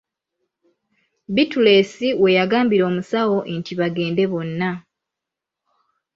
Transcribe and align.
Bittulensi 1.35 2.07
we 2.21 2.29
yagambira 2.37 2.83
omusawo 2.91 3.37
nti 3.57 3.71
bagende 3.79 4.23
bonna 4.31 4.71